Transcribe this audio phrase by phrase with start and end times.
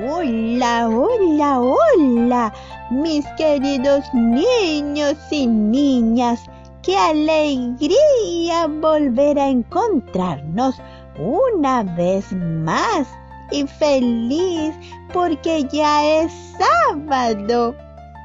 [0.00, 2.52] Hola, hola, hola,
[2.90, 6.44] mis queridos niños y niñas.
[6.82, 10.80] Qué alegría volver a encontrarnos
[11.18, 13.06] una vez más
[13.50, 14.74] y feliz
[15.12, 17.74] porque ya es sábado.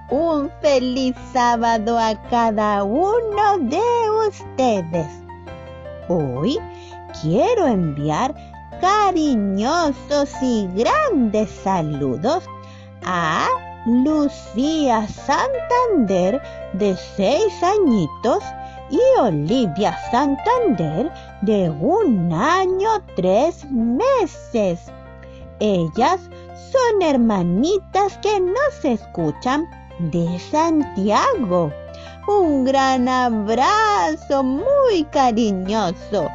[0.10, 3.82] Un feliz sábado a cada uno de
[4.30, 5.08] ustedes.
[6.08, 6.58] Hoy
[7.22, 8.34] quiero enviar
[8.80, 12.44] cariñosos y grandes saludos
[13.06, 13.48] a
[13.86, 16.42] Lucía Santander
[16.74, 18.44] de seis añitos
[18.90, 24.80] y Olivia Santander de un año tres meses.
[25.60, 26.20] Ellas
[26.72, 29.66] son hermanitas que nos escuchan
[30.00, 31.72] de Santiago.
[32.28, 36.30] Un gran abrazo muy cariñoso.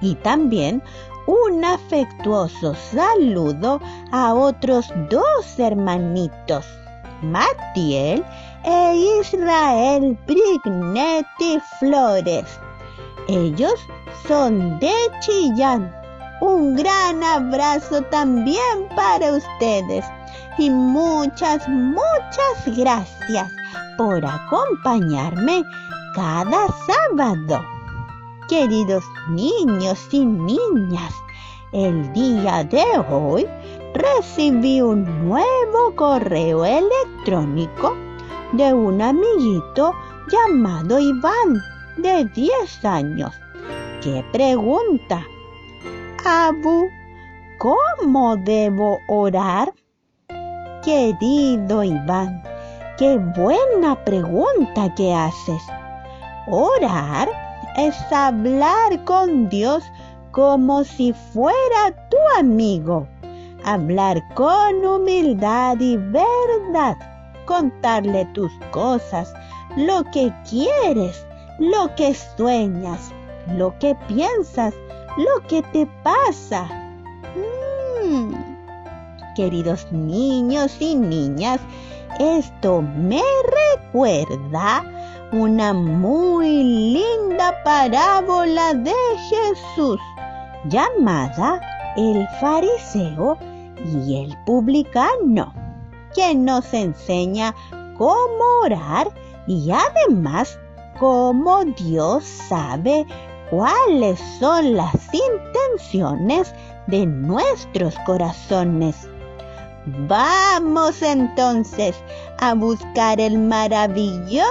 [0.00, 0.82] Y también
[1.26, 3.80] un afectuoso saludo
[4.12, 6.66] a otros dos hermanitos,
[7.22, 8.24] Matiel
[8.64, 12.46] e Israel Brignetti Flores.
[13.28, 13.80] Ellos
[14.28, 15.92] son de Chillán.
[16.40, 20.04] Un gran abrazo también para ustedes
[20.58, 23.50] y muchas, muchas gracias
[23.96, 25.64] por acompañarme
[26.14, 27.64] cada sábado.
[28.48, 31.14] Queridos niños y niñas,
[31.74, 33.44] el día de hoy
[33.94, 37.96] recibí un nuevo correo electrónico
[38.52, 39.92] de un amiguito
[40.30, 41.60] llamado Iván
[41.96, 43.32] de 10 años
[44.02, 45.26] que pregunta,
[46.24, 46.88] Abu,
[47.58, 49.72] ¿cómo debo orar?
[50.84, 52.40] Querido Iván,
[52.98, 55.62] qué buena pregunta que haces.
[56.46, 57.28] Orar
[57.76, 59.82] es hablar con Dios
[60.34, 63.06] como si fuera tu amigo.
[63.64, 66.96] Hablar con humildad y verdad.
[67.46, 69.32] Contarle tus cosas,
[69.76, 71.24] lo que quieres,
[71.60, 73.12] lo que sueñas,
[73.56, 74.74] lo que piensas,
[75.16, 76.64] lo que te pasa.
[78.02, 78.34] Mm.
[79.36, 81.60] Queridos niños y niñas,
[82.18, 83.22] esto me
[83.76, 84.84] recuerda
[85.30, 88.94] una muy linda parábola de
[89.28, 90.00] Jesús
[90.68, 91.60] llamada
[91.96, 93.38] El fariseo
[93.84, 95.52] y el publicano,
[96.14, 97.54] que nos enseña
[97.98, 99.08] cómo orar
[99.46, 100.58] y además
[100.98, 103.06] cómo Dios sabe
[103.50, 106.54] cuáles son las intenciones
[106.86, 109.08] de nuestros corazones.
[110.08, 111.94] Vamos entonces
[112.38, 114.46] a buscar el maravilloso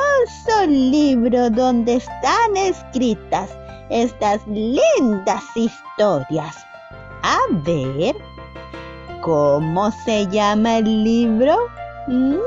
[0.67, 3.49] libro donde están escritas
[3.89, 6.55] estas lindas historias.
[7.23, 8.15] A ver,
[9.21, 11.57] ¿cómo se llama el libro?
[12.07, 12.37] ¿Mm?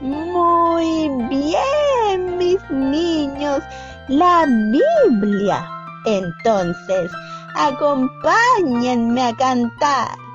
[0.00, 3.62] Muy bien, mis niños,
[4.08, 5.66] la Biblia.
[6.04, 7.10] Entonces,
[7.54, 10.25] acompáñenme a cantar.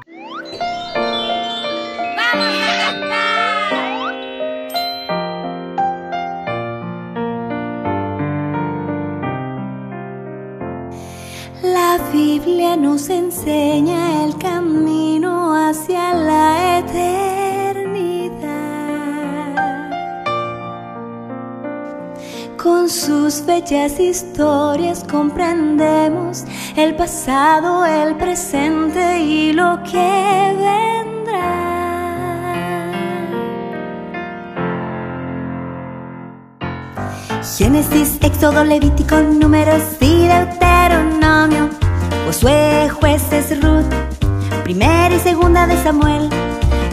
[11.64, 18.42] La Biblia nos enseña el camino hacia la eternidad.
[22.58, 26.46] Con sus bellas historias comprendemos
[26.76, 30.82] el pasado, el presente y lo que vendrá.
[37.56, 40.26] Génesis, Éxodo, Levítico, Números y
[42.32, 43.92] Josué, Jueces, Ruth,
[44.64, 46.30] Primera y Segunda de Samuel,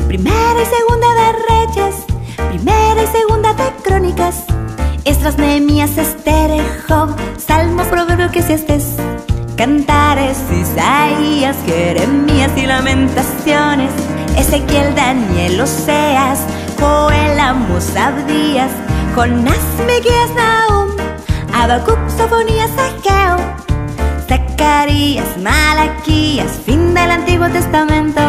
[0.09, 1.95] Primera y Segunda de Reyes,
[2.49, 4.43] Primera y Segunda de Crónicas,
[5.05, 8.97] Estras, Nehemías, Esther, Job, Salmos, Proverbios, Eclesiastes,
[9.57, 13.93] Cantares, Isaías, Jeremías y Lamentaciones,
[14.37, 16.41] Ezequiel, Daniel, Oseas,
[16.81, 18.73] Joel, Amos, Abdías,
[19.15, 20.91] Jonás, Miqueas, Nahum,
[21.55, 23.68] Habacuc, Sofonías, Ageo,
[24.29, 28.21] Zacarías, Malaquías, fin del Antiguo Testamento.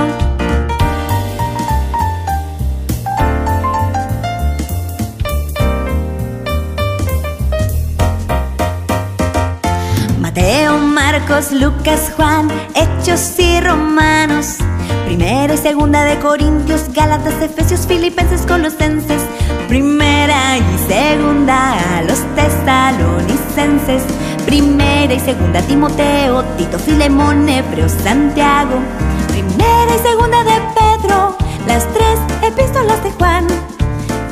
[10.19, 14.57] Mateo, Marcos, Lucas, Juan, Hechos y Romanos.
[15.05, 19.21] Primera y segunda de Corintios, Gálatas, Efesios, Filipenses, Colosenses.
[19.67, 24.03] Primera y segunda a los tesalonicenses.
[24.45, 28.79] Primera y segunda Timoteo, Tito, Filemón, Hebreo, Santiago.
[29.27, 31.37] Primera y segunda de Pedro.
[31.67, 33.47] Las tres epístolas de Juan,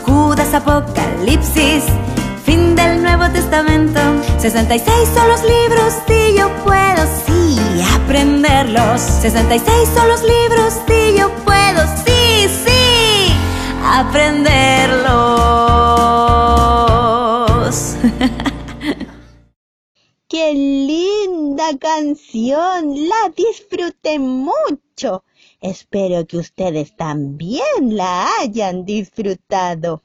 [0.06, 1.83] Judas, Apocalipsis,
[2.44, 4.00] fin del Nuevo Testamento.
[4.39, 7.59] 66 son los libros y yo puedo, sí,
[7.95, 9.01] aprenderlos.
[9.01, 13.33] 66 son los libros y yo puedo, sí, sí,
[13.86, 15.26] aprenderlos.
[20.37, 23.09] ¡Qué linda canción!
[23.09, 25.23] La disfruté mucho.
[25.61, 30.03] Espero que ustedes también la hayan disfrutado.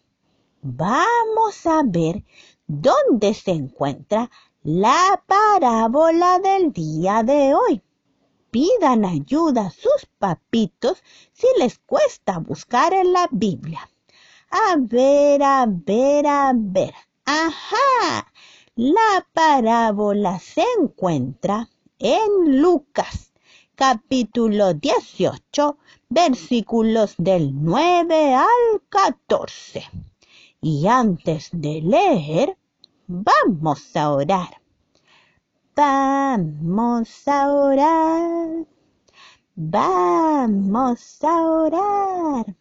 [0.62, 2.25] Vamos a ver
[2.67, 4.31] dónde se encuentra
[4.62, 7.82] la parábola del día de hoy.
[8.50, 11.02] Pidan ayuda a sus papitos
[11.34, 13.87] si les cuesta buscar en la Biblia.
[14.50, 16.94] A ver, a ver, a ver.
[17.26, 18.31] Ajá.
[18.75, 23.35] La parábola se encuentra en Lucas
[23.75, 25.77] capítulo 18
[26.09, 29.85] versículos del 9 al 14.
[30.63, 32.57] Y antes de leer,
[33.07, 34.63] vamos a orar.
[35.77, 38.67] Vamos a orar.
[39.55, 42.57] Vamos a orar.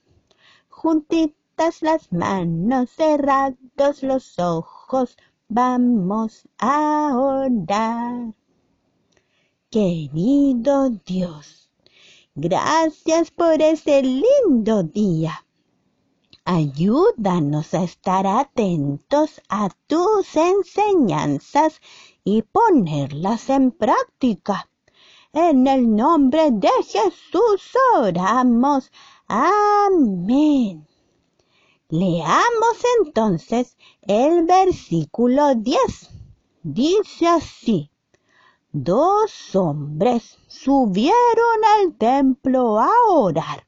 [0.68, 5.16] Juntitas las manos, cerrados los ojos,
[5.54, 8.34] Vamos a orar.
[9.70, 11.70] Querido Dios,
[12.36, 15.46] gracias por ese lindo día.
[16.46, 21.82] Ayúdanos a estar atentos a tus enseñanzas
[22.24, 24.70] y ponerlas en práctica.
[25.34, 28.90] En el nombre de Jesús oramos.
[29.28, 30.88] Amén.
[31.92, 36.10] Leamos entonces el versículo 10.
[36.64, 37.92] Dice así,
[38.72, 43.68] dos hombres subieron al templo a orar.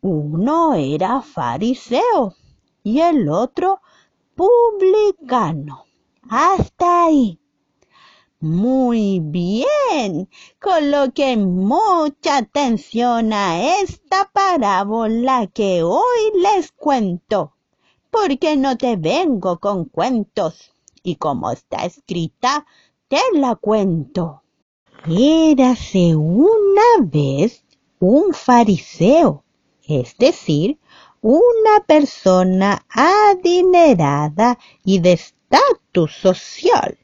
[0.00, 2.34] Uno era fariseo
[2.82, 3.82] y el otro
[4.34, 5.84] publicano.
[6.30, 7.38] Hasta ahí.
[8.44, 10.28] Muy bien.
[10.60, 17.54] Coloquen mucha atención a esta parábola que hoy les cuento,
[18.10, 22.66] porque no te vengo con cuentos y como está escrita,
[23.08, 24.42] te la cuento.
[25.08, 27.64] Érase una vez
[27.98, 29.42] un fariseo,
[29.88, 30.78] es decir,
[31.22, 36.98] una persona adinerada y de estatus social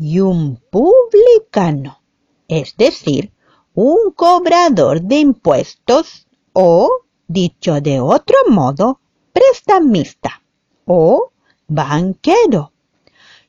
[0.00, 2.00] y un publicano,
[2.48, 3.32] es decir,
[3.74, 6.90] un cobrador de impuestos o,
[7.28, 9.00] dicho de otro modo,
[9.32, 10.42] prestamista
[10.86, 11.30] o
[11.68, 12.72] banquero.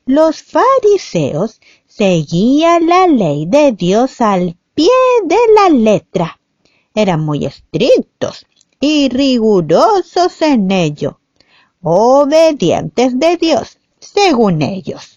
[0.04, 4.90] Los fariseos seguían la ley de Dios al pie
[5.24, 6.38] de la letra.
[6.94, 8.46] Eran muy estrictos
[8.78, 11.20] y rigurosos en ello,
[11.82, 15.11] obedientes de Dios, según ellos.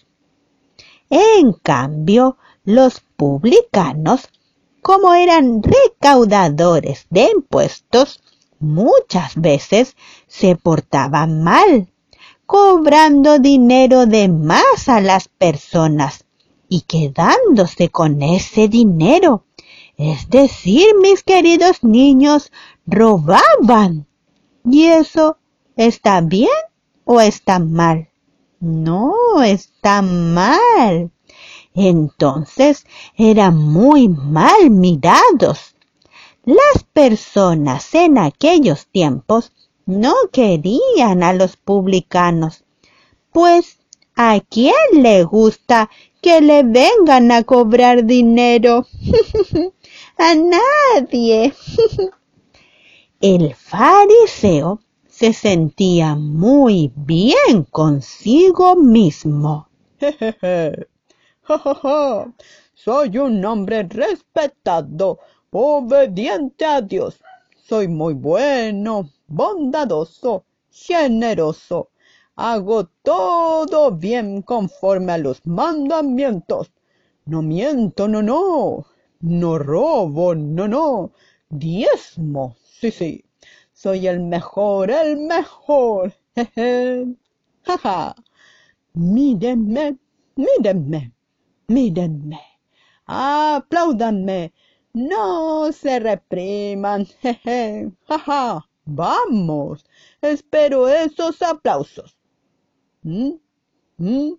[1.10, 4.28] En cambio, los publicanos,
[4.82, 8.20] como eran recaudadores de impuestos,
[8.58, 11.88] muchas veces se portaban mal,
[12.46, 16.24] cobrando dinero de más a las personas
[16.68, 19.44] y quedándose con ese dinero.
[19.96, 22.52] Es decir, mis queridos niños,
[22.86, 24.06] robaban.
[24.64, 25.38] ¿Y eso
[25.76, 26.50] está bien
[27.04, 28.10] o está mal?
[28.66, 31.12] No, está mal.
[31.72, 32.84] Entonces
[33.16, 35.76] eran muy mal mirados.
[36.44, 39.52] Las personas en aquellos tiempos
[39.84, 42.64] no querían a los publicanos,
[43.30, 43.78] pues
[44.16, 45.88] ¿a quién le gusta
[46.20, 48.84] que le vengan a cobrar dinero?
[50.18, 51.54] a nadie.
[53.20, 54.80] El fariseo
[55.18, 59.66] se sentía muy bien consigo mismo.
[62.74, 65.18] Soy un hombre respetado,
[65.50, 67.18] obediente a Dios.
[67.64, 71.88] Soy muy bueno, bondadoso, generoso.
[72.34, 76.70] Hago todo bien conforme a los mandamientos.
[77.24, 78.84] No miento, no, no.
[79.20, 81.12] No robo, no, no.
[81.48, 83.25] Diezmo, sí, sí.
[83.86, 86.12] Soy el mejor, el mejor.
[87.62, 88.16] Jaja.
[88.94, 89.96] Mírenme,
[90.34, 91.12] mírenme,
[91.68, 92.40] mírenme.
[93.06, 94.52] Apláudanme.
[94.92, 97.06] No se repriman.
[98.08, 98.68] Jaja.
[98.86, 99.86] Vamos.
[100.20, 102.18] Espero esos aplausos.
[103.04, 103.34] ¿Mm?
[103.98, 104.32] ¿Mm?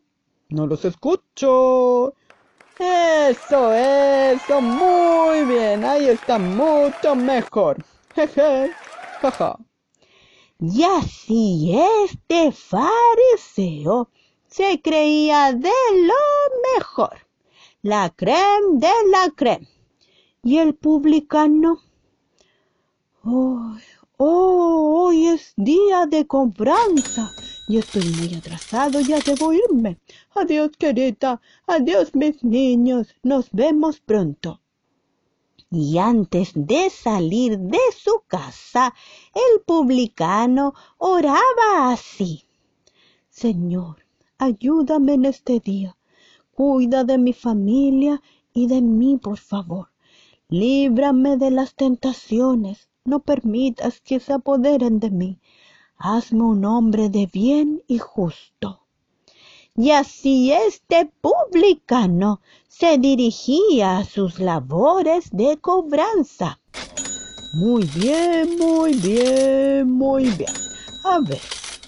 [0.50, 2.14] No los escucho.
[2.78, 7.78] Eso, eso, muy bien, ahí está mucho mejor.
[8.14, 8.72] jeje.
[10.60, 11.72] Y así
[12.04, 14.10] este fariseo
[14.48, 15.70] se creía de
[16.02, 16.16] lo
[16.74, 17.28] mejor,
[17.84, 19.68] la creme de la creme.
[20.44, 21.80] Y el publicano,
[23.24, 23.78] oh,
[24.18, 27.32] oh, hoy es día de cobranza
[27.68, 30.00] y estoy muy atrasado, ya debo irme.
[30.34, 34.60] Adiós, querida, adiós, mis niños, nos vemos pronto.
[35.70, 38.94] Y antes de salir de su casa,
[39.34, 42.46] el publicano oraba así.
[43.30, 44.06] Señor,
[44.38, 45.98] ayúdame en este día.
[46.54, 48.22] Cuida de mi familia
[48.54, 49.90] y de mí, por favor.
[50.48, 52.90] Líbrame de las tentaciones.
[53.04, 55.40] No permitas que se apoderen de mí.
[55.98, 58.87] Hazme un hombre de bien y justo.
[59.80, 66.60] Y así este publicano se dirigía a sus labores de cobranza.
[67.54, 70.52] Muy bien, muy bien, muy bien.
[71.04, 71.40] A ver,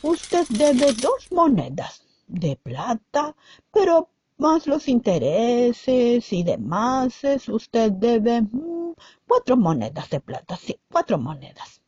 [0.03, 3.35] usted debe dos monedas de plata,
[3.71, 8.93] pero más los intereses y demás, usted debe mm,
[9.27, 11.81] cuatro monedas de plata, sí, cuatro monedas.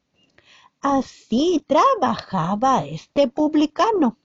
[0.81, 4.17] Así trabajaba este publicano.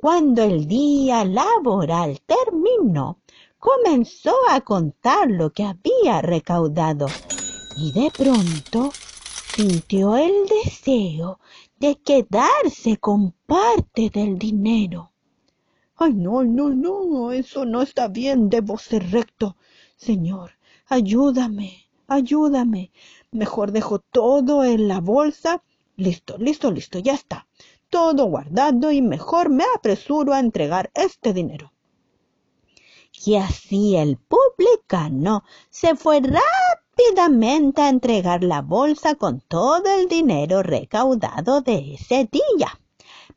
[0.00, 3.18] Cuando el día laboral terminó,
[3.58, 7.06] comenzó a contar lo que había recaudado
[7.76, 8.92] y de pronto
[9.54, 10.32] sintió el
[10.64, 11.38] deseo
[11.78, 15.12] de quedarse con parte del dinero.
[15.96, 19.58] Ay, no, no, no, eso no está bien, debo ser recto.
[19.98, 20.52] Señor,
[20.86, 22.90] ayúdame, ayúdame.
[23.32, 25.62] Mejor dejo todo en la bolsa
[26.00, 27.46] Listo, listo, listo, ya está.
[27.90, 31.72] Todo guardado y mejor me apresuro a entregar este dinero.
[33.26, 40.62] Y así el publicano se fue rápidamente a entregar la bolsa con todo el dinero
[40.62, 42.80] recaudado de ese día.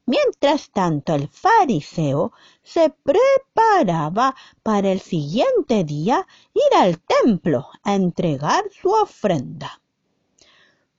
[0.06, 8.64] Mientras tanto el fariseo se preparaba para el siguiente día ir al templo a entregar
[8.82, 9.82] su ofrenda.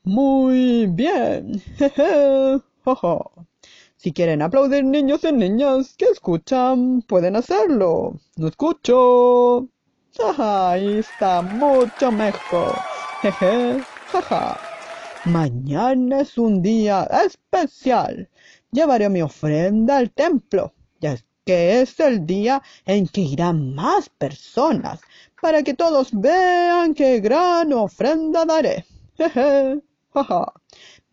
[0.03, 1.61] Muy bien.
[1.77, 2.61] Jeje.
[3.97, 8.15] Si quieren aplaudir niños y niñas que escuchan, pueden hacerlo.
[8.37, 9.69] No escucho.
[10.37, 12.75] Ahí está mucho mejor.
[13.23, 13.83] Jeje.
[14.13, 14.61] Jaja.
[15.25, 18.29] Mañana es un día especial.
[18.71, 25.01] Llevaré mi ofrenda al templo, ya que es el día en que irán más personas,
[25.41, 28.85] para que todos vean qué gran ofrenda daré.
[29.17, 29.81] Jeje.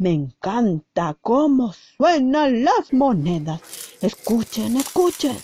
[0.01, 3.62] Me encanta cómo suenan las monedas.
[4.01, 5.38] Escuchen, escuchen.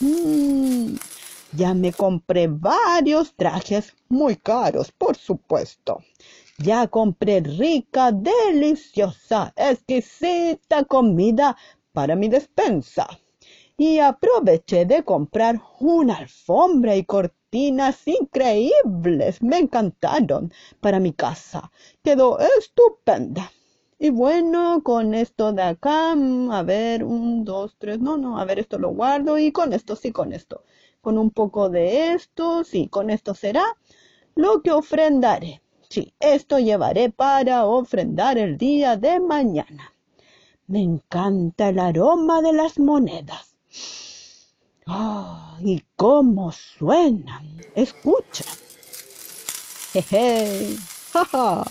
[0.00, 0.96] Mm,
[1.52, 6.00] ya me compré varios trajes muy caros, por supuesto.
[6.58, 11.56] Ya compré rica, deliciosa, exquisita comida
[11.92, 13.06] para mi despensa.
[13.76, 19.40] Y aproveché de comprar una alfombra y cortina increíbles.
[19.40, 21.70] Me encantaron para mi casa.
[22.02, 23.52] Quedó estupenda.
[24.02, 28.46] Y bueno, con esto de acá, mm, a ver, un, dos, tres, no, no, a
[28.46, 30.64] ver, esto lo guardo y con esto, sí, con esto.
[31.02, 33.62] Con un poco de esto, sí, con esto será
[34.34, 35.60] lo que ofrendaré.
[35.90, 39.92] Sí, esto llevaré para ofrendar el día de mañana.
[40.66, 43.54] Me encanta el aroma de las monedas.
[44.86, 45.58] ¡Ah!
[45.60, 47.60] ¡Y cómo suenan!
[47.74, 48.44] Escucha.
[49.92, 50.76] Jeje.
[51.12, 51.64] Ja,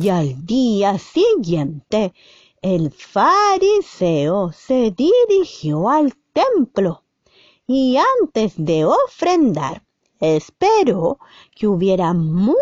[0.00, 2.14] Y al día siguiente,
[2.62, 7.02] el fariseo se dirigió al templo
[7.66, 9.82] y antes de ofrendar,
[10.20, 11.18] esperó
[11.52, 12.52] que hubiera mucha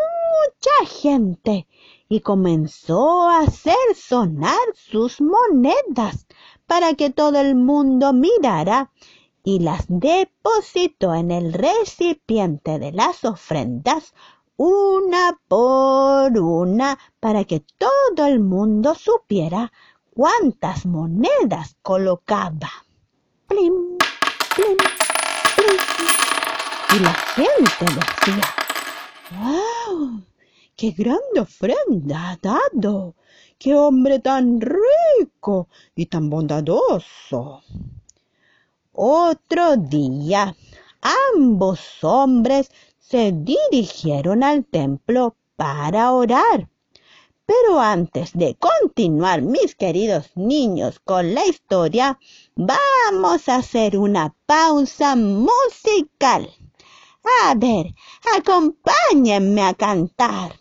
[0.87, 1.67] gente
[2.09, 6.27] y comenzó a hacer sonar sus monedas
[6.67, 8.91] para que todo el mundo mirara
[9.45, 14.15] y las depositó en el recipiente de las ofrendas
[14.57, 19.71] una por una para que todo el mundo supiera
[20.15, 22.71] cuántas monedas colocaba.
[23.47, 23.99] Plim,
[24.55, 24.77] plim,
[25.57, 25.79] plim.
[26.95, 28.55] Y la gente decía,
[29.39, 30.23] ¡Wow!
[30.75, 33.15] ¡Qué grande ofrenda ha dado!
[33.59, 37.63] ¡Qué hombre tan rico y tan bondadoso!
[38.93, 40.57] Otro día,
[41.35, 42.71] ambos hombres
[43.09, 46.69] se dirigieron al templo para orar.
[47.47, 52.19] Pero antes de continuar, mis queridos niños, con la historia,
[52.57, 56.51] vamos a hacer una pausa musical.
[57.45, 57.95] A ver,
[58.37, 60.57] acompáñenme a cantar.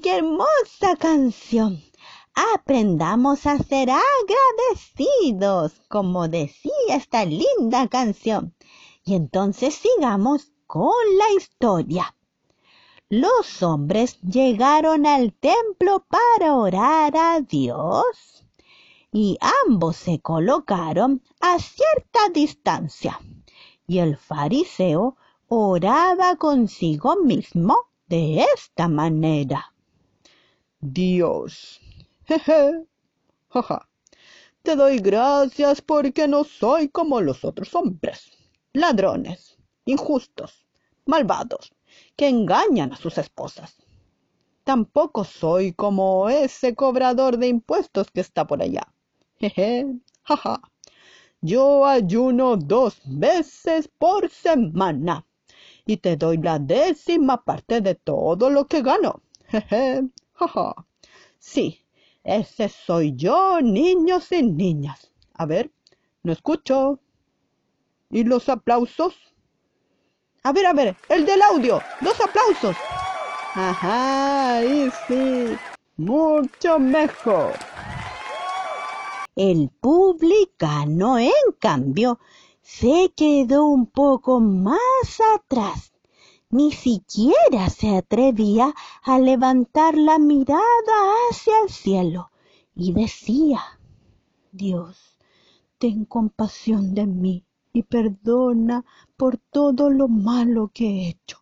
[0.00, 1.80] Qué hermosa canción!
[2.54, 8.54] Aprendamos a ser agradecidos, como decía esta linda canción.
[9.04, 12.16] Y entonces sigamos con la historia.
[13.08, 18.44] Los hombres llegaron al templo para orar a Dios
[19.12, 23.20] y ambos se colocaron a cierta distancia.
[23.86, 27.76] Y el fariseo oraba consigo mismo
[28.08, 29.73] de esta manera.
[30.86, 31.80] Dios,
[32.26, 32.84] jeje,
[33.48, 33.88] jaja,
[34.62, 38.30] te doy gracias porque no soy como los otros hombres,
[38.74, 40.66] ladrones, injustos,
[41.06, 41.72] malvados,
[42.16, 43.76] que engañan a sus esposas.
[44.62, 48.86] Tampoco soy como ese cobrador de impuestos que está por allá.
[49.36, 49.86] Jeje,
[50.24, 50.60] jaja.
[51.40, 55.24] Yo ayuno dos veces por semana
[55.86, 59.22] y te doy la décima parte de todo lo que gano.
[59.48, 60.10] Jeje,
[61.38, 61.84] Sí,
[62.22, 65.12] ese soy yo, niños y niñas.
[65.34, 65.72] A ver,
[66.22, 67.00] no escucho.
[68.10, 69.14] ¿Y los aplausos?
[70.42, 72.76] A ver, a ver, el del audio, los aplausos.
[73.54, 75.56] Ajá, ahí sí,
[75.96, 77.54] mucho mejor.
[79.36, 82.20] El publicano, en cambio,
[82.60, 85.93] se quedó un poco más atrás.
[86.56, 90.96] Ni siquiera se atrevía a levantar la mirada
[91.28, 92.30] hacia el cielo
[92.76, 93.60] y decía,
[94.52, 95.18] Dios,
[95.78, 98.84] ten compasión de mí y perdona
[99.16, 101.38] por todo lo malo que he hecho.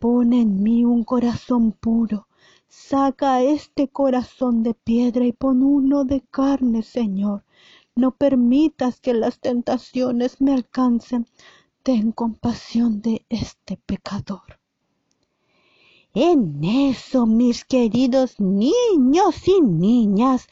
[0.00, 2.26] Pon en mí un corazón puro.
[2.66, 7.44] Saca este corazón de piedra y pon uno de carne, Señor.
[7.94, 11.28] No permitas que las tentaciones me alcancen.
[11.86, 14.58] Ten compasión de este pecador.
[16.14, 20.48] En eso, mis queridos niños y niñas,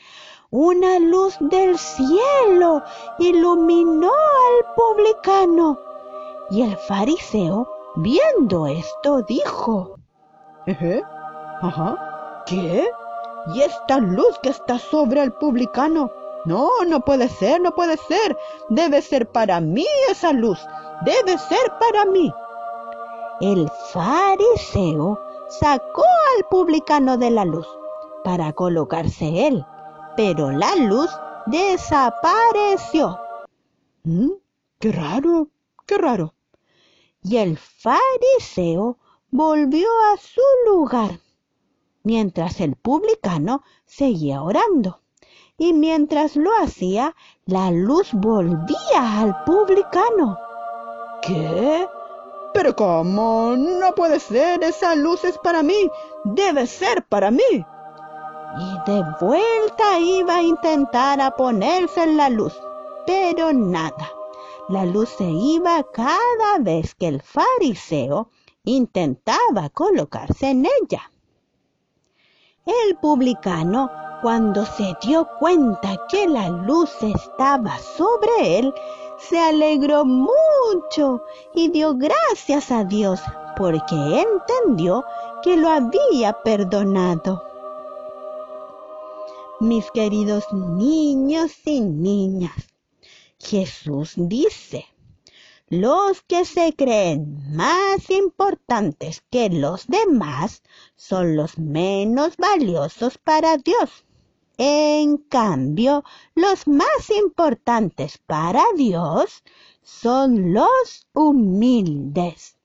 [0.52, 2.84] una luz del cielo
[3.18, 5.76] iluminó al publicano.
[6.52, 9.96] Y el fariseo, viendo esto, dijo,
[10.66, 11.02] Eje,
[11.62, 12.86] ajá, ¿qué?
[13.56, 16.12] ¿Y esta luz que está sobre el publicano?
[16.44, 18.36] No, no puede ser, no puede ser.
[18.68, 20.58] Debe ser para mí esa luz.
[21.04, 22.32] Debe ser para mí.
[23.40, 26.04] El fariseo sacó
[26.36, 27.66] al publicano de la luz
[28.24, 29.64] para colocarse él,
[30.16, 31.10] pero la luz
[31.46, 33.18] desapareció.
[34.02, 34.30] ¿Mm?
[34.78, 35.48] Qué raro,
[35.86, 36.34] qué raro.
[37.22, 38.98] Y el fariseo
[39.30, 41.20] volvió a su lugar,
[42.02, 45.03] mientras el publicano seguía orando
[45.58, 47.14] y mientras lo hacía,
[47.46, 50.38] la luz volvía al publicano.
[51.22, 51.86] ¿Qué?
[52.52, 53.54] ¿Pero cómo?
[53.56, 55.90] No puede ser, esa luz es para mí,
[56.24, 57.42] debe ser para mí.
[58.56, 62.54] Y de vuelta iba a intentar a ponerse en la luz,
[63.06, 64.10] pero nada.
[64.68, 68.30] La luz se iba cada vez que el fariseo
[68.64, 71.10] intentaba colocarse en ella.
[72.66, 73.90] El publicano
[74.22, 78.74] cuando se dio cuenta que la luz estaba sobre él,
[79.18, 81.22] se alegró mucho
[81.54, 83.20] y dio gracias a Dios
[83.58, 85.04] porque entendió
[85.42, 87.42] que lo había perdonado.
[89.60, 92.72] Mis queridos niños y niñas,
[93.38, 94.86] Jesús dice,
[95.68, 100.62] los que se creen más importantes que los demás
[100.94, 104.04] son los menos valiosos para Dios.
[104.58, 109.42] En cambio, los más importantes para Dios
[109.82, 112.56] son los humildes.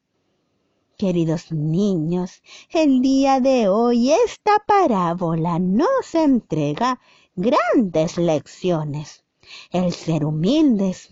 [0.97, 6.99] Queridos niños, el día de hoy esta parábola nos entrega
[7.35, 9.23] grandes lecciones.
[9.71, 11.09] El ser humildes,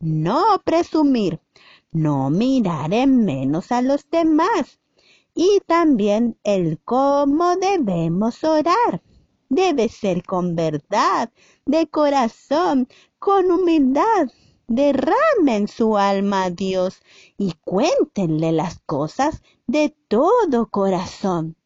[0.00, 1.40] no presumir,
[1.92, 4.80] no mirar en menos a los demás
[5.34, 9.02] y también el cómo debemos orar
[9.48, 11.30] debe ser con verdad,
[11.64, 14.28] de corazón, con humildad.
[14.66, 17.00] Derramen su alma a Dios
[17.38, 21.56] y cuéntenle las cosas de todo corazón.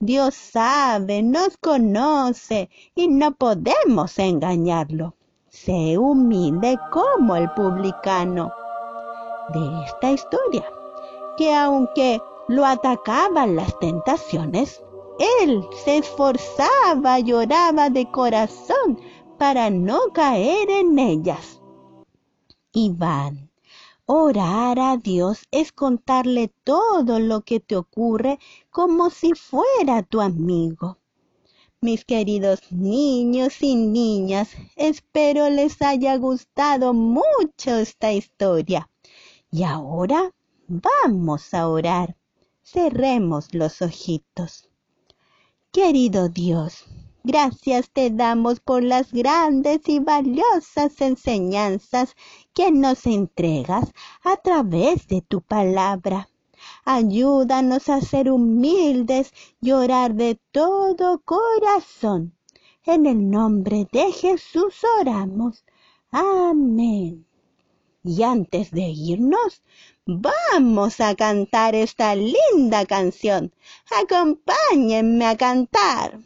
[0.00, 5.16] Dios sabe, nos conoce y no podemos engañarlo.
[5.52, 8.50] Sé humilde como el publicano
[9.52, 10.64] de esta historia,
[11.36, 14.82] que aunque lo atacaban las tentaciones,
[15.40, 18.98] él se esforzaba, lloraba de corazón
[19.38, 21.60] para no caer en ellas.
[22.72, 23.50] Iván,
[24.06, 28.38] Orar a Dios es contarle todo lo que te ocurre
[28.70, 31.01] como si fuera tu amigo.
[31.84, 38.88] Mis queridos niños y niñas, espero les haya gustado mucho esta historia.
[39.50, 40.30] Y ahora
[40.68, 42.16] vamos a orar.
[42.62, 44.70] Cerremos los ojitos.
[45.72, 46.84] Querido Dios,
[47.24, 52.14] gracias te damos por las grandes y valiosas enseñanzas
[52.54, 53.90] que nos entregas
[54.22, 56.28] a través de tu palabra.
[56.84, 62.34] Ayúdanos a ser humildes y orar de todo corazón.
[62.84, 65.64] En el nombre de Jesús oramos.
[66.10, 67.24] Amén.
[68.02, 69.62] Y antes de irnos,
[70.06, 73.52] vamos a cantar esta linda canción.
[74.02, 76.18] Acompáñenme a cantar.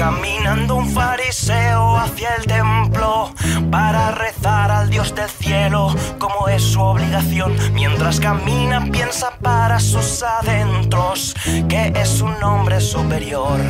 [0.00, 3.34] Caminando un fariseo hacia el templo
[3.70, 7.54] para rezar al Dios del cielo como es su obligación.
[7.74, 11.34] Mientras camina piensa para sus adentros
[11.68, 13.60] que es un hombre superior.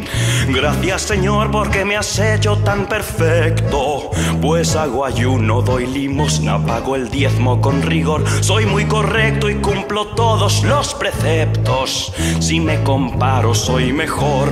[0.48, 4.10] Gracias Señor porque me has hecho tan perfecto.
[4.40, 8.24] Pues hago ayuno, doy limosna, pago el diezmo con rigor.
[8.40, 12.12] Soy muy correcto y cumplo todos los preceptos.
[12.40, 14.48] Si me comparo soy mejor.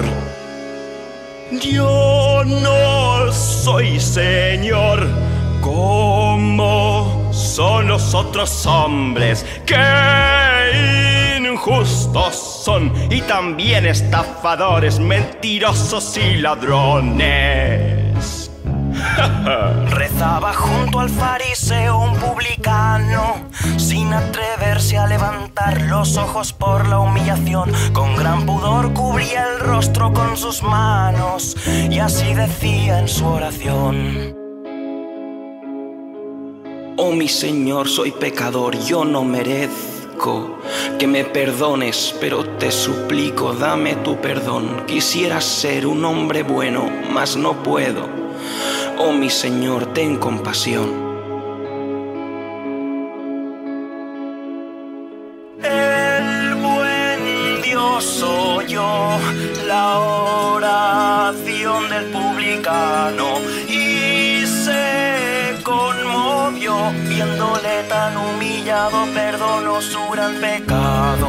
[1.51, 5.09] Yo no soy Señor
[5.61, 11.10] como son los otros hombres que
[11.61, 18.01] injustos son y también estafadores, mentirosos y ladrones.
[19.91, 23.43] Rezaba junto al fariseo un publicano,
[23.77, 27.71] sin atreverse a levantar los ojos por la humillación.
[27.93, 31.59] Con gran pudor cubría el rostro con sus manos
[31.91, 34.35] y así decía en su oración.
[36.97, 40.00] Oh mi Señor, soy pecador, yo no merezco
[40.99, 44.85] que me perdones, pero te suplico, dame tu perdón.
[44.87, 48.07] Quisiera ser un hombre bueno, mas no puedo.
[48.99, 50.89] Oh mi Señor, ten compasión.
[55.63, 58.25] El buen Dios
[58.69, 59.19] yo,
[59.67, 63.30] la oración del publicano
[68.89, 71.29] perdonó su gran pecado.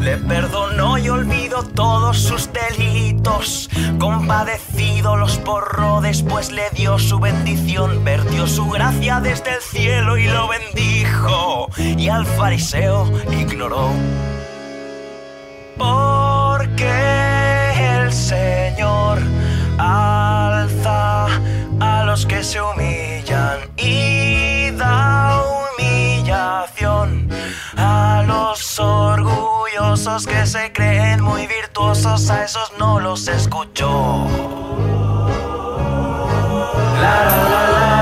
[0.00, 3.70] Le perdonó y olvidó todos sus delitos.
[3.98, 8.04] Compadecido los porró, después le dio su bendición.
[8.04, 11.68] Vertió su gracia desde el cielo y lo bendijo.
[11.78, 13.90] Y al fariseo ignoró.
[15.78, 16.90] Porque
[17.94, 19.18] el Señor
[19.78, 21.26] alza
[21.80, 23.21] a los que se humillan
[30.16, 34.26] esos que se creen muy virtuosos, a esos no los escucho.
[37.00, 37.98] La, la, la.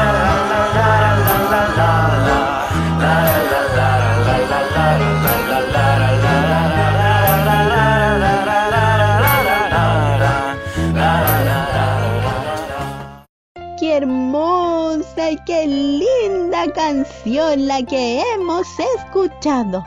[13.83, 19.85] hermosa y qué linda canción la que hemos escuchado.